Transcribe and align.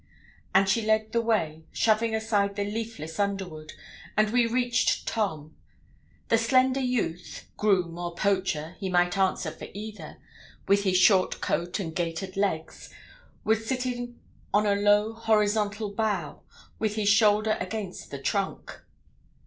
And 0.55 0.67
she 0.67 0.81
led 0.81 1.11
the 1.11 1.21
way, 1.21 1.65
shoving 1.71 2.15
aside 2.15 2.55
the 2.55 2.63
leafless 2.63 3.19
underwood, 3.19 3.73
and 4.17 4.31
we 4.31 4.47
reached 4.47 5.07
Tom. 5.07 5.55
The 6.29 6.39
slender 6.39 6.79
youth, 6.79 7.45
groom 7.55 7.99
or 7.99 8.15
poacher 8.15 8.77
he 8.79 8.89
might 8.89 9.15
answer 9.15 9.51
for 9.51 9.67
either 9.75 10.17
with 10.67 10.85
his 10.85 10.97
short 10.97 11.39
coat 11.39 11.79
and 11.79 11.95
gaitered 11.95 12.35
legs, 12.35 12.89
was 13.43 13.67
sitting 13.67 14.19
on 14.51 14.65
a 14.65 14.73
low 14.73 15.13
horizontal 15.13 15.91
bough, 15.93 16.41
with 16.79 16.95
his 16.95 17.07
shoulder 17.09 17.55
against 17.59 18.09
the 18.09 18.17
trunk. 18.17 18.81